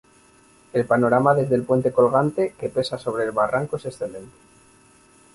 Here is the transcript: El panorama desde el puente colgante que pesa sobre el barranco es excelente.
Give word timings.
El 0.73 0.83
panorama 0.85 1.35
desde 1.35 1.53
el 1.53 1.61
puente 1.61 1.91
colgante 1.91 2.55
que 2.57 2.69
pesa 2.69 2.97
sobre 2.97 3.23
el 3.23 3.31
barranco 3.33 3.75
es 3.77 3.85
excelente. 3.85 4.35